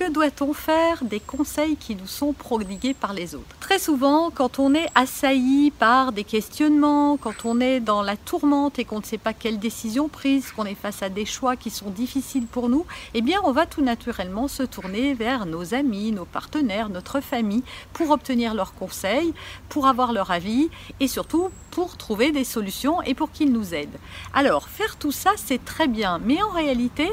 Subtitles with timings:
[0.00, 3.56] Que doit-on faire des conseils qui nous sont prodigués par les autres?
[3.60, 8.80] Très souvent, quand on est assailli par des questionnements, quand on est dans la tourmente
[8.80, 11.70] et qu'on ne sait pas quelle décision prise, qu'on est face à des choix qui
[11.70, 12.84] sont difficiles pour nous,
[13.14, 17.62] eh bien, on va tout naturellement se tourner vers nos amis, nos partenaires, notre famille
[17.92, 19.32] pour obtenir leurs conseils,
[19.68, 23.98] pour avoir leur avis et surtout pour trouver des solutions et pour qu'ils nous aident.
[24.32, 27.08] Alors, faire tout ça, c'est très bien, mais en réalité,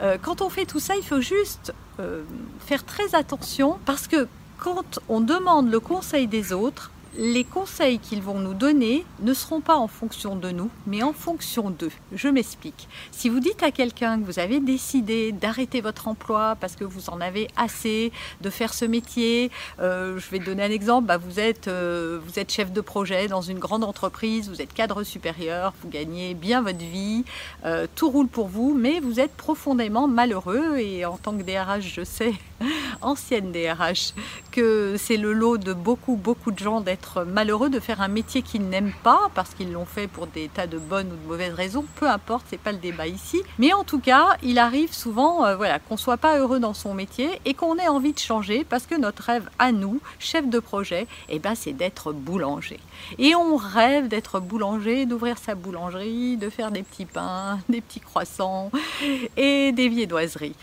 [0.00, 2.22] euh, quand on fait tout ça, il faut juste euh,
[2.60, 4.26] faire très attention parce que
[4.58, 9.60] quand on demande le conseil des autres, les conseils qu'ils vont nous donner ne seront
[9.60, 11.90] pas en fonction de nous, mais en fonction d'eux.
[12.14, 12.88] Je m'explique.
[13.10, 17.10] Si vous dites à quelqu'un que vous avez décidé d'arrêter votre emploi parce que vous
[17.10, 21.38] en avez assez de faire ce métier, euh, je vais donner un exemple, bah, vous,
[21.38, 25.74] êtes, euh, vous êtes chef de projet dans une grande entreprise, vous êtes cadre supérieur,
[25.82, 27.24] vous gagnez bien votre vie,
[27.64, 31.92] euh, tout roule pour vous, mais vous êtes profondément malheureux et en tant que DRH,
[31.94, 32.32] je sais,
[33.02, 34.14] ancienne DRH,
[34.50, 38.42] que c'est le lot de beaucoup, beaucoup de gens d'être malheureux de faire un métier
[38.42, 41.54] qu'ils n'aiment pas parce qu'ils l'ont fait pour des tas de bonnes ou de mauvaises
[41.54, 43.42] raisons, peu importe, c'est pas le débat ici.
[43.58, 46.94] Mais en tout cas, il arrive souvent euh, voilà, qu'on soit pas heureux dans son
[46.94, 50.58] métier et qu'on ait envie de changer parce que notre rêve à nous, chef de
[50.58, 52.80] projet, eh ben, c'est d'être boulanger.
[53.18, 58.00] Et on rêve d'être boulanger, d'ouvrir sa boulangerie, de faire des petits pains, des petits
[58.00, 58.70] croissants
[59.36, 60.56] et des viennoiseries.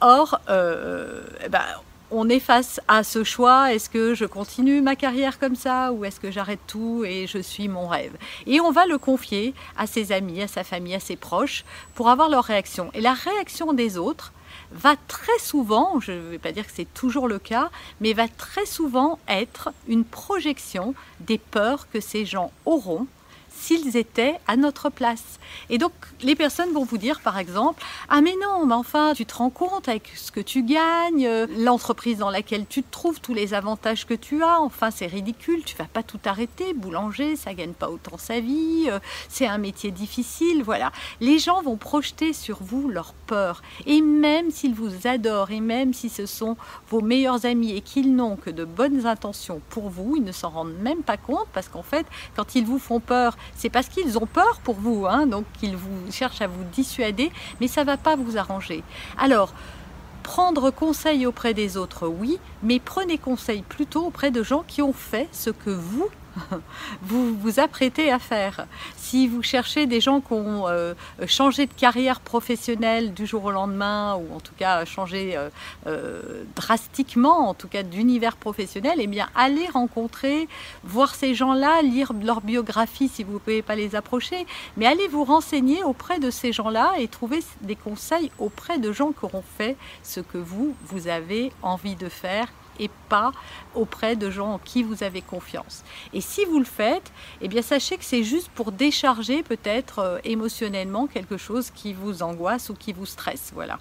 [0.00, 1.64] Or, euh, eh ben,
[2.10, 6.04] on est face à ce choix, est-ce que je continue ma carrière comme ça ou
[6.04, 8.12] est-ce que j'arrête tout et je suis mon rêve?
[8.46, 12.08] Et on va le confier à ses amis, à sa famille, à ses proches pour
[12.08, 12.90] avoir leur réaction.
[12.94, 14.32] Et la réaction des autres
[14.70, 18.28] va très souvent, je ne vais pas dire que c'est toujours le cas, mais va
[18.28, 23.06] très souvent être une projection des peurs que ces gens auront
[23.56, 25.38] s'ils étaient à notre place.
[25.70, 25.92] Et donc,
[26.22, 29.50] les personnes vont vous dire, par exemple, Ah, mais non, mais enfin, tu te rends
[29.50, 33.54] compte avec ce que tu gagnes, euh, l'entreprise dans laquelle tu te trouves, tous les
[33.54, 36.74] avantages que tu as, enfin, c'est ridicule, tu vas pas tout arrêter.
[36.74, 38.98] Boulanger, ça gagne pas autant sa vie, euh,
[39.28, 40.92] c'est un métier difficile, voilà.
[41.20, 43.62] Les gens vont projeter sur vous leur peur.
[43.86, 46.56] Et même s'ils vous adorent, et même si ce sont
[46.88, 50.50] vos meilleurs amis et qu'ils n'ont que de bonnes intentions pour vous, ils ne s'en
[50.50, 52.06] rendent même pas compte parce qu'en fait,
[52.36, 55.76] quand ils vous font peur, c'est parce qu'ils ont peur pour vous, hein, donc qu'ils
[55.76, 58.82] vous cherchent à vous dissuader, mais ça ne va pas vous arranger.
[59.18, 59.52] Alors,
[60.22, 64.92] prendre conseil auprès des autres, oui, mais prenez conseil plutôt auprès de gens qui ont
[64.92, 66.08] fait ce que vous
[67.02, 68.66] vous vous apprêtez à faire.
[68.96, 70.94] Si vous cherchez des gens qui ont euh,
[71.26, 75.48] changé de carrière professionnelle du jour au lendemain, ou en tout cas changé euh,
[75.86, 80.48] euh, drastiquement, en tout cas d'univers professionnel, eh bien allez rencontrer,
[80.82, 84.46] voir ces gens-là, lire leur biographie si vous ne pouvez pas les approcher,
[84.76, 89.12] mais allez vous renseigner auprès de ces gens-là et trouver des conseils auprès de gens
[89.12, 92.48] qui auront fait ce que vous, vous avez envie de faire
[92.78, 93.32] et pas
[93.74, 95.84] auprès de gens en qui vous avez confiance.
[96.12, 100.18] Et si vous le faites, eh bien sachez que c'est juste pour décharger peut-être euh,
[100.24, 103.50] émotionnellement quelque chose qui vous angoisse ou qui vous stresse.
[103.54, 103.78] Voilà.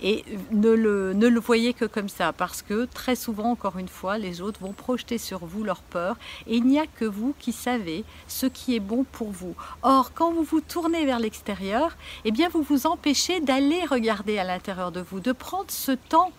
[0.00, 3.88] Et ne le, ne le voyez que comme ça, parce que très souvent, encore une
[3.88, 7.34] fois, les autres vont projeter sur vous leur peur, et il n'y a que vous
[7.38, 9.56] qui savez ce qui est bon pour vous.
[9.82, 14.44] Or, quand vous vous tournez vers l'extérieur, eh bien, vous vous empêchez d'aller regarder à
[14.44, 16.30] l'intérieur de vous, de prendre ce temps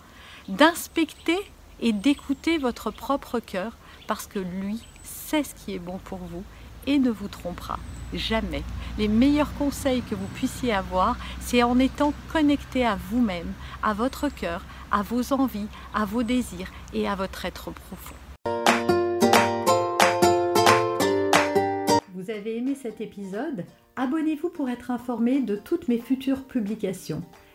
[0.48, 1.38] d'inspecter
[1.80, 3.72] et d'écouter votre propre cœur
[4.06, 6.44] parce que lui sait ce qui est bon pour vous
[6.86, 7.78] et ne vous trompera
[8.12, 8.62] jamais.
[8.98, 14.28] Les meilleurs conseils que vous puissiez avoir, c'est en étant connecté à vous-même, à votre
[14.28, 18.14] cœur, à vos envies, à vos désirs et à votre être profond.
[22.14, 23.64] Vous avez aimé cet épisode?
[23.96, 27.22] Abonnez-vous pour être informé de toutes mes futures publications.